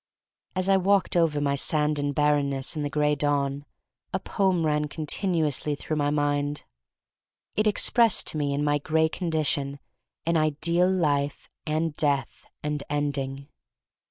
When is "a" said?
4.11-4.17